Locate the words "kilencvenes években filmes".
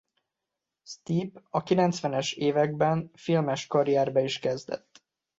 1.63-3.67